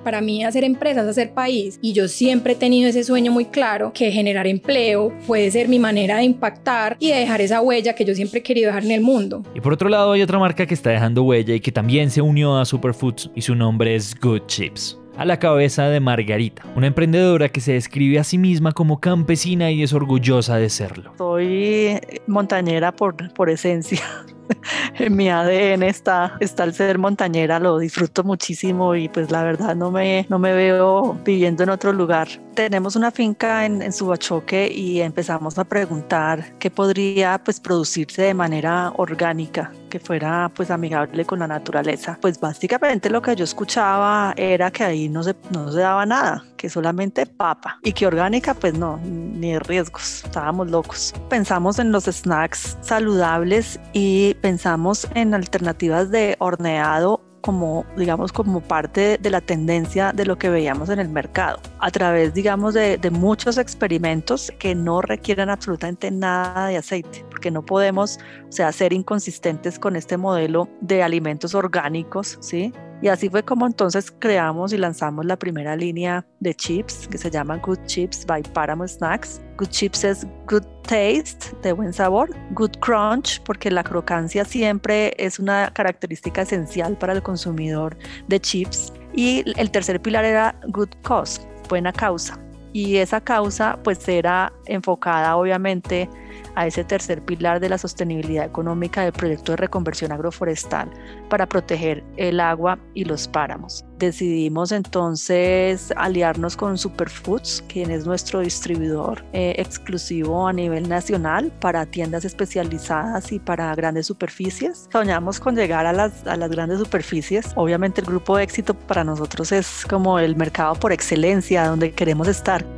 para 0.07 0.21
mí 0.21 0.45
hacer 0.45 0.63
empresas, 0.63 1.05
hacer 1.05 1.33
país. 1.33 1.79
Y 1.81 1.91
yo 1.91 2.07
siempre 2.07 2.53
he 2.53 2.55
tenido 2.55 2.87
ese 2.87 3.03
sueño 3.03 3.29
muy 3.29 3.43
claro 3.43 3.91
que 3.93 4.09
generar 4.09 4.47
empleo 4.47 5.11
puede 5.27 5.51
ser 5.51 5.67
mi 5.67 5.79
manera 5.79 6.15
de 6.15 6.23
impactar 6.23 6.95
y 6.97 7.09
de 7.09 7.17
dejar 7.17 7.41
esa 7.41 7.59
huella 7.59 7.93
que 7.93 8.05
yo 8.05 8.15
siempre 8.15 8.39
he 8.39 8.41
querido 8.41 8.67
dejar 8.67 8.85
en 8.85 8.91
el 8.91 9.01
mundo. 9.01 9.43
Y 9.53 9.59
por 9.59 9.73
otro 9.73 9.89
lado 9.89 10.13
hay 10.13 10.21
otra 10.21 10.39
marca 10.39 10.65
que 10.65 10.73
está 10.73 10.91
dejando 10.91 11.23
huella 11.23 11.55
y 11.55 11.59
que 11.59 11.73
también 11.73 12.09
se 12.09 12.21
unió 12.21 12.57
a 12.57 12.63
Superfoods 12.63 13.31
y 13.35 13.41
su 13.41 13.53
nombre 13.53 13.95
es 13.95 14.17
Good 14.17 14.43
Chips 14.47 14.97
a 15.17 15.25
la 15.25 15.39
cabeza 15.39 15.89
de 15.89 15.99
Margarita, 15.99 16.63
una 16.75 16.87
emprendedora 16.87 17.49
que 17.49 17.59
se 17.59 17.73
describe 17.73 18.17
a 18.17 18.23
sí 18.23 18.37
misma 18.37 18.71
como 18.71 19.01
campesina 19.01 19.71
y 19.71 19.83
es 19.83 19.91
orgullosa 19.91 20.55
de 20.55 20.69
serlo. 20.69 21.11
Soy 21.17 21.99
montañera 22.27 22.93
por, 22.93 23.33
por 23.33 23.49
esencia. 23.49 24.01
en 24.99 25.15
mi 25.15 25.29
ADN 25.29 25.83
está, 25.83 26.37
está 26.39 26.63
el 26.63 26.73
ser 26.73 26.97
montañera, 26.97 27.59
lo 27.59 27.77
disfruto 27.79 28.23
muchísimo 28.23 28.95
y 28.95 29.09
pues 29.09 29.31
la 29.31 29.43
verdad 29.43 29.75
no 29.75 29.91
me, 29.91 30.25
no 30.29 30.39
me 30.39 30.53
veo 30.53 31.17
viviendo 31.25 31.63
en 31.63 31.69
otro 31.69 31.93
lugar. 31.93 32.27
Tenemos 32.53 32.95
una 32.95 33.11
finca 33.11 33.65
en, 33.65 33.81
en 33.81 33.93
Subachoque 33.93 34.71
y 34.71 35.01
empezamos 35.01 35.57
a 35.57 35.63
preguntar 35.63 36.53
qué 36.59 36.71
podría 36.71 37.39
pues 37.43 37.59
producirse 37.59 38.23
de 38.23 38.33
manera 38.33 38.91
orgánica 38.97 39.71
que 39.89 39.99
fuera 39.99 40.51
pues 40.53 40.71
amigable 40.71 41.25
con 41.25 41.39
la 41.39 41.47
naturaleza. 41.47 42.17
Pues 42.21 42.39
básicamente 42.39 43.09
lo 43.09 43.21
que 43.21 43.35
yo 43.35 43.43
escuchaba 43.43 44.33
era 44.37 44.71
que 44.71 44.83
ahí 44.83 45.09
no 45.09 45.23
se, 45.23 45.35
no 45.51 45.71
se 45.71 45.79
daba 45.79 46.05
nada, 46.05 46.43
que 46.55 46.69
solamente 46.69 47.25
papa 47.25 47.79
y 47.83 47.93
que 47.93 48.07
orgánica 48.07 48.53
pues 48.53 48.73
no, 48.73 48.99
ni 49.03 49.57
riesgos, 49.59 50.23
estábamos 50.23 50.69
locos. 50.69 51.13
Pensamos 51.29 51.79
en 51.79 51.91
los 51.91 52.05
snacks 52.05 52.77
saludables 52.81 53.79
y 53.93 54.35
pensamos 54.35 55.07
en 55.13 55.33
alternativas 55.33 56.11
de 56.11 56.35
horneado 56.39 57.26
como, 57.41 57.85
digamos, 57.95 58.31
como 58.31 58.61
parte 58.61 59.17
de 59.17 59.29
la 59.29 59.41
tendencia 59.41 60.11
de 60.13 60.25
lo 60.25 60.37
que 60.37 60.49
veíamos 60.49 60.89
en 60.89 60.99
el 60.99 61.09
mercado, 61.09 61.59
a 61.79 61.91
través, 61.91 62.33
digamos, 62.33 62.73
de, 62.73 62.99
muchos 63.11 63.57
experimentos 63.57 64.51
que 64.59 64.75
no 64.75 65.01
requieren 65.01 65.49
absolutamente 65.49 66.11
nada 66.11 66.67
de 66.67 66.77
aceite, 66.77 67.25
porque 67.29 67.51
no 67.51 67.65
podemos, 67.65 68.19
o 68.47 68.51
sea, 68.51 68.71
ser 68.71 68.91
inconsistentes 68.93 69.79
con 69.79 69.95
este 69.95 70.17
modelo 70.17 70.67
de 70.81 71.03
alimentos 71.03 71.55
orgánicos, 71.55 72.37
¿sí? 72.41 72.73
Y 73.01 73.09
así 73.09 73.29
fue 73.29 73.43
como 73.43 73.67
entonces 73.67 74.11
creamos 74.11 74.73
y 74.73 74.77
lanzamos 74.77 75.25
la 75.25 75.37
primera 75.37 75.75
línea 75.75 76.25
de 76.39 76.55
chips 76.55 77.07
que 77.07 77.17
se 77.19 77.29
llama 77.29 77.57
Good 77.57 77.79
Chips 77.85 78.25
by 78.25 78.41
Paramount 78.53 78.89
Snacks. 78.89 79.39
Good 79.57 79.69
Chips 79.69 80.03
es 80.03 80.27
good 80.47 80.63
taste, 80.81 81.55
de 81.61 81.73
buen 81.73 81.93
sabor. 81.93 82.29
Good 82.51 82.77
crunch, 82.79 83.39
porque 83.43 83.69
la 83.69 83.83
crocancia 83.83 84.43
siempre 84.45 85.13
es 85.17 85.37
una 85.37 85.71
característica 85.73 86.41
esencial 86.41 86.97
para 86.97 87.13
el 87.13 87.21
consumidor 87.21 87.95
de 88.27 88.39
chips. 88.39 88.91
Y 89.13 89.43
el 89.57 89.69
tercer 89.69 90.01
pilar 90.01 90.25
era 90.25 90.59
good 90.69 90.89
cause, 91.03 91.41
buena 91.69 91.93
causa. 91.93 92.39
Y 92.73 92.97
esa 92.97 93.21
causa 93.21 93.77
pues 93.83 94.07
era 94.07 94.51
enfocada 94.65 95.35
obviamente 95.35 96.09
a 96.55 96.67
ese 96.67 96.83
tercer 96.83 97.21
pilar 97.23 97.59
de 97.59 97.69
la 97.69 97.77
sostenibilidad 97.77 98.45
económica 98.45 99.03
del 99.03 99.13
proyecto 99.13 99.53
de 99.53 99.57
reconversión 99.57 100.11
agroforestal 100.11 100.89
para 101.29 101.45
proteger 101.45 102.03
el 102.17 102.39
agua 102.39 102.79
y 102.93 103.05
los 103.05 103.27
páramos. 103.27 103.85
Decidimos 103.99 104.71
entonces 104.71 105.91
aliarnos 105.95 106.55
con 106.55 106.77
Superfoods, 106.77 107.63
quien 107.67 107.89
es 107.89 108.05
nuestro 108.05 108.41
distribuidor 108.41 109.25
eh, 109.33 109.55
exclusivo 109.57 110.47
a 110.47 110.53
nivel 110.53 110.87
nacional 110.87 111.51
para 111.59 111.85
tiendas 111.85 112.23
especializadas 112.23 113.31
y 113.31 113.39
para 113.39 113.73
grandes 113.75 114.07
superficies. 114.07 114.87
Soñamos 114.91 115.39
con 115.39 115.55
llegar 115.55 115.85
a 115.85 115.93
las, 115.93 116.27
a 116.27 116.35
las 116.37 116.51
grandes 116.51 116.79
superficies. 116.79 117.51
Obviamente 117.55 118.01
el 118.01 118.07
grupo 118.07 118.37
de 118.37 118.43
éxito 118.43 118.73
para 118.73 119.03
nosotros 119.03 119.51
es 119.51 119.85
como 119.89 120.19
el 120.19 120.35
mercado 120.35 120.75
por 120.75 120.91
excelencia 120.91 121.67
donde 121.67 121.91
queremos 121.91 122.27
estar. 122.27 122.76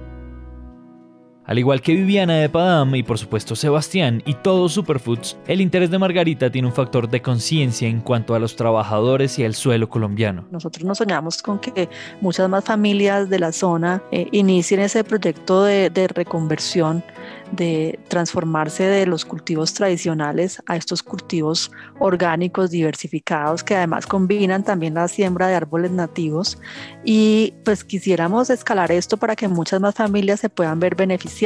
Al 1.50 1.58
igual 1.58 1.82
que 1.82 1.96
Viviana 1.96 2.36
de 2.36 2.48
Padam 2.48 2.94
y 2.94 3.02
por 3.02 3.18
supuesto 3.18 3.56
Sebastián 3.56 4.22
y 4.28 4.36
todos 4.36 4.74
Superfoods, 4.74 5.36
el 5.48 5.62
interés 5.62 5.90
de 5.90 5.98
Margarita 5.98 6.52
tiene 6.52 6.68
un 6.68 6.76
factor 6.76 7.10
de 7.10 7.24
conciencia 7.24 7.88
en 7.88 8.02
cuanto 8.02 8.36
a 8.36 8.40
los 8.40 8.56
trabajadores 8.56 9.40
y 9.40 9.44
el 9.44 9.56
suelo 9.56 9.90
colombiano. 9.90 10.46
Nosotros 10.52 10.86
nos 10.86 11.00
soñamos 11.00 11.42
con 11.42 11.58
que 11.58 11.90
muchas 12.22 12.48
más 12.50 12.66
familias 12.66 13.32
de 13.32 13.40
la 13.40 13.52
zona 13.52 14.04
eh, 14.12 14.28
inicien 14.32 14.80
ese 14.82 15.04
proyecto 15.04 15.64
de, 15.64 15.90
de 15.90 16.08
reconversión 16.08 17.04
de 17.52 18.00
transformarse 18.10 18.84
de 18.84 19.08
los 19.08 19.26
cultivos 19.26 19.74
tradicionales 19.74 20.62
a 20.68 20.76
estos 20.76 21.02
cultivos 21.02 21.72
orgánicos 22.00 22.70
diversificados 22.70 23.64
que 23.64 23.76
además 23.76 24.06
combinan 24.06 24.64
también 24.64 24.94
la 24.94 25.08
siembra 25.08 25.48
de 25.48 25.56
árboles 25.56 25.90
nativos 25.90 26.60
y 27.04 27.56
pues 27.66 27.84
quisiéramos 27.84 28.52
escalar 28.52 28.92
esto 28.92 29.18
para 29.18 29.36
que 29.36 29.48
muchas 29.48 29.82
más 29.82 29.96
familias 29.96 30.42
se 30.42 30.50
puedan 30.50 30.80
ver 30.80 30.94
beneficiadas. 30.96 31.39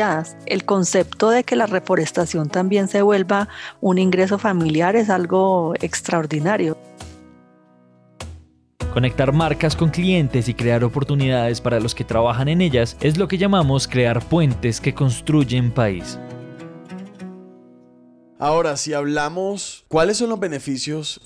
El 0.46 0.66
concepto 0.66 1.30
de 1.30 1.44
que 1.44 1.56
la 1.56 1.68
reforestación 1.68 2.50
también 2.50 2.88
se 2.88 3.04
vuelva 3.04 3.48
un 3.80 4.00
ingreso 4.00 4.40
familiar 4.40 4.96
es 4.96 5.10
algo 5.10 5.74
extraordinario. 5.80 6.78
Conectar 8.92 9.34
marcas 9.34 9.76
con 9.76 9.90
clientes 9.90 10.50
y 10.50 10.54
crear 10.54 10.84
oportunidades 10.84 11.62
para 11.62 11.80
los 11.80 11.94
que 11.94 12.04
trabajan 12.04 12.48
en 12.48 12.62
ellas 12.62 12.98
es 13.02 13.18
lo 13.18 13.28
que 13.28 13.38
llamamos 13.38 13.88
crear 13.88 14.24
puentes 14.24 14.82
que 14.82 14.94
construyen 14.94 15.72
país. 15.72 16.18
Ahora, 18.44 18.76
si 18.76 18.92
hablamos, 18.92 19.86
¿cuáles 19.88 20.18
son 20.18 20.30
los 20.30 20.38
beneficios 20.38 21.22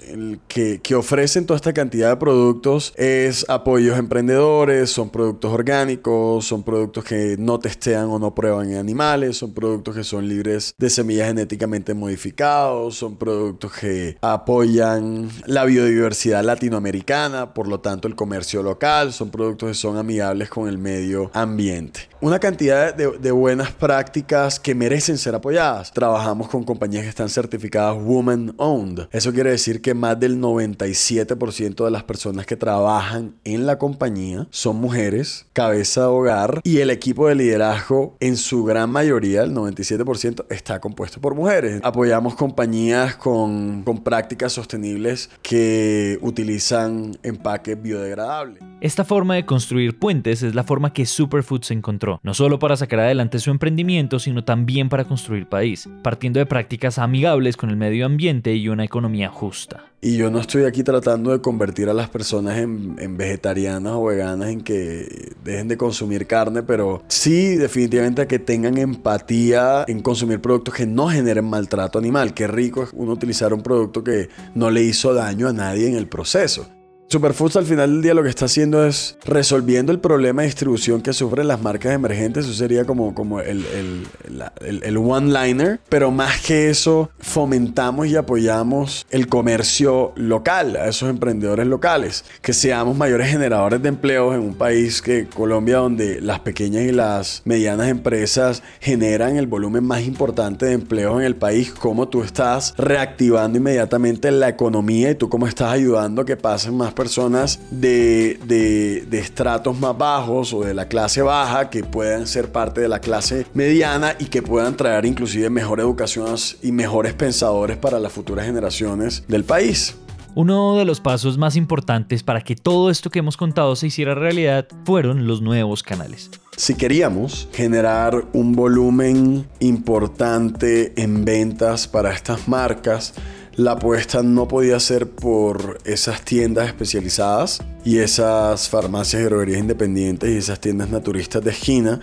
que, 0.47 0.79
ofrecen 0.95 1.47
toda 1.47 1.55
esta 1.55 1.73
cantidad 1.73 2.09
de 2.09 2.17
productos? 2.17 2.93
Es 2.95 3.43
apoyos 3.49 3.95
a 3.95 3.97
emprendedores, 3.97 4.91
son 4.91 5.09
productos 5.09 5.51
orgánicos, 5.51 6.45
son 6.45 6.61
productos 6.61 7.05
que 7.05 7.35
no 7.39 7.57
testean 7.57 8.05
o 8.09 8.19
no 8.19 8.35
prueban 8.35 8.69
en 8.69 8.77
animales, 8.77 9.37
son 9.37 9.55
productos 9.55 9.95
que 9.95 10.03
son 10.03 10.29
libres 10.29 10.75
de 10.77 10.91
semillas 10.91 11.29
genéticamente 11.29 11.95
modificados, 11.95 12.97
son 12.97 13.15
productos 13.15 13.71
que 13.73 14.15
apoyan 14.21 15.27
la 15.47 15.65
biodiversidad 15.65 16.43
latinoamericana, 16.43 17.55
por 17.55 17.67
lo 17.67 17.79
tanto 17.79 18.07
el 18.07 18.15
comercio 18.15 18.61
local, 18.61 19.11
son 19.11 19.31
productos 19.31 19.69
que 19.69 19.73
son 19.73 19.97
amigables 19.97 20.51
con 20.51 20.67
el 20.67 20.77
medio 20.77 21.31
ambiente. 21.33 22.09
Una 22.19 22.39
cantidad 22.39 22.95
de, 22.95 23.19
de 23.19 23.31
buenas 23.31 23.71
prácticas 23.71 24.59
que 24.59 24.73
merecen 24.73 25.19
ser 25.19 25.35
apoyadas. 25.35 25.93
Trabajamos 25.93 26.49
con 26.49 26.63
compañías 26.63 27.03
que 27.03 27.09
están 27.09 27.29
certificadas 27.29 27.95
Woman 28.03 28.55
Owned. 28.57 29.07
Eso 29.11 29.31
quiere 29.31 29.51
decir 29.51 29.83
que 29.83 29.93
más 29.93 30.19
del 30.19 30.41
97% 30.41 31.85
de 31.85 31.91
las 31.91 32.03
personas 32.03 32.47
que 32.47 32.55
trabajan 32.55 33.35
en 33.43 33.67
la 33.67 33.77
compañía 33.77 34.47
son 34.49 34.77
mujeres, 34.77 35.45
cabeza 35.53 36.01
de 36.01 36.07
hogar 36.07 36.61
y 36.63 36.79
el 36.79 36.89
equipo 36.89 37.27
de 37.27 37.35
liderazgo 37.35 38.17
en 38.19 38.35
su 38.35 38.63
gran 38.63 38.89
mayoría, 38.89 39.43
el 39.43 39.53
97%, 39.53 40.45
está 40.49 40.79
compuesto 40.79 41.21
por 41.21 41.35
mujeres. 41.35 41.81
Apoyamos 41.83 42.33
compañías 42.33 43.15
con, 43.15 43.83
con 43.83 44.03
prácticas 44.03 44.53
sostenibles 44.53 45.29
que 45.43 46.17
utilizan 46.21 47.15
empaques 47.21 47.79
biodegradables. 47.79 48.63
Esta 48.79 49.03
forma 49.03 49.33
de 49.33 49.43
construir 49.43 49.97
puentes 49.97 50.43
es 50.43 50.53
la 50.53 50.63
forma 50.63 50.93
que 50.93 51.07
Superfoods 51.07 51.71
encontró, 51.71 52.19
no 52.21 52.35
solo 52.35 52.59
para 52.59 52.77
sacar 52.77 52.99
adelante 52.99 53.39
su 53.39 53.49
emprendimiento, 53.49 54.19
sino 54.19 54.43
también 54.43 54.87
para 54.87 55.05
construir 55.05 55.49
país, 55.49 55.89
partiendo 56.03 56.39
de 56.39 56.45
prácticas 56.45 56.99
amigables 56.99 57.57
con 57.57 57.71
el 57.71 57.75
medio 57.75 58.05
ambiente 58.05 58.53
y 58.53 58.69
una 58.69 58.85
economía 58.85 59.29
justa. 59.29 59.85
Y 59.99 60.15
yo 60.17 60.29
no 60.29 60.39
estoy 60.39 60.65
aquí 60.65 60.83
tratando 60.83 61.31
de 61.31 61.41
convertir 61.41 61.89
a 61.89 61.93
las 61.95 62.07
personas 62.07 62.59
en, 62.59 62.97
en, 62.99 63.17
vegetarianas 63.17 63.93
o 63.93 64.05
veganas 64.05 64.49
en 64.49 64.61
que 64.61 65.33
dejen 65.43 65.69
de 65.69 65.75
consumir 65.75 66.27
carne, 66.27 66.61
pero 66.61 67.01
sí 67.07 67.55
definitivamente 67.55 68.21
a 68.21 68.27
que 68.27 68.37
tengan 68.37 68.77
empatía 68.77 69.85
en 69.87 70.01
consumir 70.01 70.39
productos 70.39 70.75
que 70.75 70.85
no 70.85 71.07
generen 71.07 71.45
maltrato 71.45 71.97
animal. 71.97 72.35
Qué 72.35 72.45
rico 72.45 72.83
es 72.83 72.91
uno 72.93 73.13
utilizar 73.13 73.55
un 73.55 73.63
producto 73.63 74.03
que 74.03 74.29
no 74.53 74.69
le 74.69 74.83
hizo 74.83 75.15
daño 75.15 75.47
a 75.47 75.53
nadie 75.53 75.87
en 75.87 75.95
el 75.95 76.05
proceso. 76.05 76.76
Superfoods 77.09 77.55
al 77.55 77.63
final 77.63 77.89
del 77.89 78.01
día 78.01 78.13
lo 78.13 78.21
que 78.21 78.27
está 78.27 78.45
haciendo 78.45 78.85
es 78.85 79.17
resolviendo 79.23 79.93
el 79.93 79.99
problema 79.99 80.41
de 80.41 80.49
distribución 80.49 81.01
que 81.01 81.13
sufren 81.13 81.47
las 81.47 81.61
marcas 81.61 81.93
emergentes. 81.93 82.43
Eso 82.43 82.53
sería 82.53 82.83
como, 82.83 83.15
como 83.15 83.39
el, 83.39 83.65
el, 83.65 84.43
el, 84.59 84.83
el 84.83 84.97
one-liner. 84.97 85.79
Pero 85.87 86.11
más 86.11 86.41
que 86.41 86.69
eso, 86.69 87.09
fomentamos 87.19 88.07
y 88.07 88.17
apoyamos 88.17 89.05
el 89.09 89.27
comercio 89.27 90.11
local, 90.17 90.75
a 90.75 90.89
esos 90.89 91.09
emprendedores 91.09 91.65
locales. 91.65 92.25
Que 92.41 92.51
seamos 92.51 92.97
mayores 92.97 93.29
generadores 93.29 93.81
de 93.81 93.87
empleos 93.87 94.35
en 94.35 94.41
un 94.41 94.55
país 94.55 95.01
que 95.01 95.27
Colombia, 95.27 95.77
donde 95.77 96.19
las 96.19 96.41
pequeñas 96.41 96.83
y 96.83 96.91
las 96.91 97.41
medianas 97.45 97.87
empresas 97.87 98.63
generan 98.81 99.37
el 99.37 99.47
volumen 99.47 99.85
más 99.85 100.01
importante 100.01 100.65
de 100.65 100.73
empleos 100.73 101.21
en 101.21 101.25
el 101.25 101.37
país. 101.37 101.71
Cómo 101.71 102.09
tú 102.09 102.21
estás 102.21 102.73
reactivando 102.77 103.57
inmediatamente 103.57 104.29
la 104.29 104.49
economía 104.49 105.11
y 105.11 105.15
tú 105.15 105.29
cómo 105.29 105.47
estás 105.47 105.71
ayudando 105.71 106.23
a 106.23 106.25
que 106.25 106.35
pasen 106.35 106.75
más 106.75 106.96
personas 106.97 107.61
de, 107.71 108.37
de, 108.45 109.05
de, 109.09 109.19
estratos 109.19 109.79
más 109.79 109.97
bajos 109.97 110.51
o 110.53 110.63
de 110.63 110.73
la 110.73 110.89
clase 110.89 111.21
baja 111.21 111.69
que 111.69 111.85
puedan 111.85 112.27
ser 112.27 112.51
parte 112.51 112.81
de 112.81 112.89
la 112.89 112.99
clase 112.99 113.45
mediana 113.53 114.15
y 114.19 114.25
que 114.25 114.41
puedan 114.41 114.75
traer 114.75 115.05
inclusive 115.05 115.49
mejor 115.49 115.79
educación 115.79 116.17
y 116.63 116.71
mejores 116.71 117.13
pensadores 117.13 117.77
para 117.77 117.99
las 117.99 118.11
futuras 118.11 118.45
generaciones 118.45 119.23
del 119.27 119.43
país. 119.43 119.95
Uno 120.35 120.77
de 120.77 120.85
los 120.85 120.99
pasos 120.99 121.37
más 121.37 121.55
importantes 121.55 122.21
para 122.21 122.41
que 122.41 122.55
todo 122.55 122.91
esto 122.91 123.09
que 123.09 123.19
hemos 123.19 123.37
contado 123.37 123.75
se 123.75 123.87
hiciera 123.87 124.13
realidad 124.13 124.67
fueron 124.85 125.25
los 125.25 125.41
nuevos 125.41 125.81
canales. 125.81 126.29
Si 126.55 126.75
queríamos 126.75 127.47
generar 127.53 128.25
un 128.33 128.53
volumen 128.53 129.47
importante 129.59 130.93
en 131.01 131.25
ventas 131.25 131.87
para 131.87 132.13
estas 132.13 132.47
marcas, 132.47 133.13
la 133.57 133.71
apuesta 133.71 134.21
no 134.21 134.47
podía 134.47 134.79
ser 134.79 135.09
por 135.09 135.79
esas 135.83 136.21
tiendas 136.21 136.67
especializadas 136.67 137.59
y 137.83 137.97
esas 137.97 138.69
farmacias 138.69 139.23
y 139.23 139.25
droguerías 139.25 139.59
independientes 139.59 140.29
y 140.29 140.37
esas 140.37 140.59
tiendas 140.59 140.89
naturistas 140.89 141.43
de 141.43 141.49
esquina, 141.49 141.99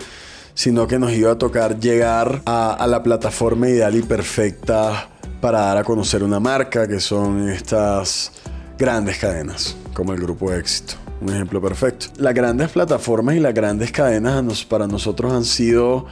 sino 0.55 0.89
que 0.89 0.99
nos 0.99 1.13
iba 1.13 1.31
a 1.31 1.39
tocar 1.39 1.79
llegar 1.79 2.43
a, 2.45 2.85
la 2.89 3.05
plataforma 3.05 3.69
ideal 3.69 3.95
y 3.95 4.03
perfecta 4.03 5.09
para 5.41 5.61
dar 5.61 5.77
a 5.77 5.85
conocer 5.85 6.25
una 6.25 6.41
marca, 6.41 6.89
que 6.89 6.99
son 6.99 7.49
estas 7.49 8.33
grandes 8.77 9.19
cadenas, 9.19 9.77
como 9.95 10.13
el 10.13 10.21
Grupo 10.21 10.53
Éxito. 10.53 10.95
Un 11.21 11.29
ejemplo 11.29 11.63
perfecto. 11.63 12.07
Las 12.17 12.35
grandes 12.35 12.71
plataformas 12.71 13.37
y 13.37 13.41
las 13.41 13.55
grandes 13.55 13.93
cadenas 13.93 14.65
para 14.65 14.89
nosotros 14.89 15.33
han 15.33 15.45
sido 15.45 16.07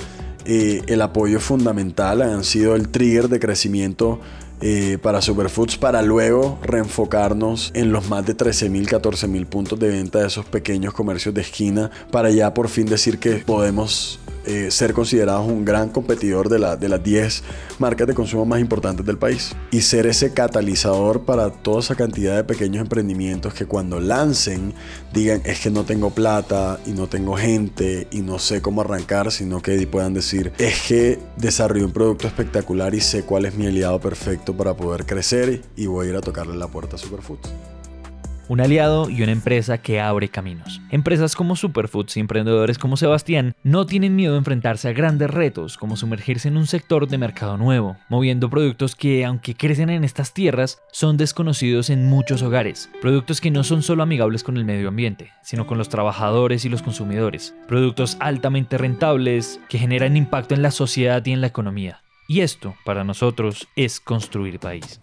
eh, 0.45 0.83
el 0.87 1.03
apoyo 1.03 1.41
fundamental, 1.41 2.23
han 2.23 2.45
sido 2.45 2.75
el 2.75 2.89
trigger 2.89 3.29
de 3.29 3.41
crecimiento 3.41 4.21
eh, 4.65 4.97
para 5.03 5.21
Superfoods 5.21 5.77
para 5.77 6.03
luego 6.03 6.57
reenfocarnos 6.63 7.73
en 7.75 7.91
los 7.91 8.09
más 8.09 8.25
de 8.25 8.37
13.000, 8.37 8.87
14.000 8.87 9.47
puntos 9.47 9.77
de 9.81 9.89
venta 9.89 10.21
de 10.21 10.29
esos 10.29 10.45
pequeños 10.45 10.95
comercios 10.95 11.35
de 11.35 11.41
esquina 11.41 11.91
para 12.13 12.31
ya 12.31 12.55
por 12.55 12.69
fin 12.69 12.87
decir 12.87 13.19
que 13.19 13.39
podemos 13.39 14.21
eh, 14.47 14.71
ser 14.71 14.93
considerados 14.93 15.47
un 15.47 15.65
gran 15.65 15.91
competidor 15.91 16.49
de, 16.49 16.59
la, 16.59 16.77
de 16.77 16.89
las 16.89 17.03
10 17.03 17.43
marcas 17.79 18.07
de 18.07 18.15
consumo 18.15 18.45
más 18.45 18.61
importantes 18.61 19.05
del 19.05 19.19
país 19.19 19.55
y 19.71 19.83
ser 19.83 20.07
ese 20.07 20.33
catalizador 20.33 21.25
para 21.25 21.51
toda 21.51 21.81
esa 21.81 21.95
cantidad 21.95 22.37
de 22.37 22.45
pequeños 22.45 22.83
emprendimientos 22.83 23.55
que 23.55 23.67
cuando 23.67 24.01
lancen 24.01 24.75
digan 25.13 25.43
es 25.45 25.61
que 25.61 25.71
no 25.71 25.85
tengo 25.85 26.11
plata 26.11 26.81
y 26.87 26.91
no 26.91 27.09
tengo 27.09 27.37
gente 27.37 28.09
y 28.11 28.21
no 28.21 28.39
sé 28.39 28.63
cómo 28.63 28.81
arrancar, 28.81 29.31
sino 29.31 29.61
que 29.61 29.83
puedan 29.87 30.15
decir 30.15 30.53
es 30.59 30.83
que 30.83 31.19
desarrollé 31.37 31.85
un 31.85 31.93
producto 31.93 32.27
espectacular 32.27 32.95
y 32.95 33.01
sé 33.01 33.25
cuál 33.25 33.45
es 33.45 33.55
mi 33.55 33.67
aliado 33.67 34.01
perfecto 34.01 34.57
para 34.57 34.75
poder 34.75 35.07
crecer 35.07 35.63
y 35.77 35.87
voy 35.87 36.07
a 36.07 36.11
ir 36.11 36.17
a 36.17 36.21
tocarle 36.21 36.57
la 36.57 36.69
puerta 36.69 36.97
a 36.97 36.99
Superfoods 36.99 37.72
un 38.53 38.61
aliado 38.61 39.09
y 39.09 39.23
una 39.23 39.33
empresa 39.33 39.79
que 39.79 39.99
abre 39.99 40.29
caminos. 40.29 40.83
Empresas 40.91 41.35
como 41.35 41.57
Superfoods 41.57 42.19
y 42.19 42.21
emprendedores 42.21 42.77
como 42.77 42.99
Sebastián 42.99 43.55
no 43.63 43.87
tienen 43.87 44.15
miedo 44.15 44.33
de 44.33 44.41
enfrentarse 44.41 44.91
a 44.91 44.93
grandes 44.93 45.31
retos 45.31 45.79
como 45.79 45.97
sumergirse 45.97 46.49
en 46.49 46.59
un 46.59 46.67
sector 46.67 47.09
de 47.09 47.17
mercado 47.17 47.57
nuevo, 47.57 47.97
moviendo 48.11 48.51
productos 48.51 48.95
que, 48.95 49.25
aunque 49.25 49.55
crecen 49.55 49.89
en 49.89 50.05
estas 50.05 50.35
tierras, 50.35 50.83
son 50.93 51.17
desconocidos 51.17 51.89
en 51.89 52.05
muchos 52.05 52.43
hogares. 52.43 52.91
Productos 53.01 53.41
que 53.41 53.51
no 53.51 53.65
son 53.65 53.83
solo 53.83 54.03
amigables 54.03 54.45
con 54.45 54.59
el 54.59 54.67
medio 54.67 54.89
ambiente, 54.89 55.31
sino 55.43 55.67
con 55.67 55.79
los 55.79 55.89
trabajadores 55.89 56.67
y 56.67 56.69
los 56.69 56.83
consumidores. 56.83 57.55
Productos 57.67 58.19
altamente 58.21 58.77
rentables 58.77 59.61
que 59.71 59.79
generan 59.79 60.15
impacto 60.19 60.55
en 60.55 60.61
la 60.61 60.73
sociedad 60.73 61.25
y 61.25 61.33
en 61.33 61.41
la 61.41 61.47
economía. 61.47 62.03
Y 62.29 62.41
esto, 62.41 62.75
para 62.85 63.03
nosotros, 63.03 63.67
es 63.77 63.99
construir 63.99 64.59
país. 64.59 65.01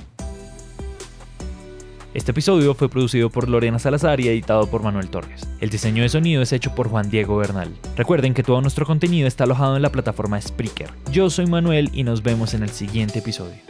Este 2.12 2.32
episodio 2.32 2.74
fue 2.74 2.90
producido 2.90 3.30
por 3.30 3.48
Lorena 3.48 3.78
Salazar 3.78 4.20
y 4.20 4.28
editado 4.28 4.66
por 4.68 4.82
Manuel 4.82 5.10
Torres. 5.10 5.48
El 5.62 5.70
diseño 5.70 6.02
de 6.02 6.10
sonido 6.10 6.42
es 6.42 6.52
hecho 6.52 6.74
por 6.74 6.90
Juan 6.90 7.12
Diego 7.12 7.38
Bernal. 7.38 7.72
Recuerden 7.96 8.34
que 8.34 8.42
todo 8.42 8.62
nuestro 8.62 8.88
contenido 8.88 9.28
está 9.28 9.44
alojado 9.44 9.76
en 9.76 9.84
la 9.84 9.92
plataforma 9.92 10.42
Spreaker. 10.42 10.90
Yo 11.12 11.30
soy 11.30 11.46
Manuel 11.46 11.92
y 11.94 12.04
nos 12.04 12.24
vemos 12.24 12.56
en 12.56 12.64
el 12.64 12.70
siguiente 12.70 13.20
episodio. 13.20 13.69